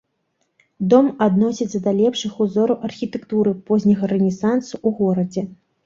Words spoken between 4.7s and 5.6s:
ў горадзе.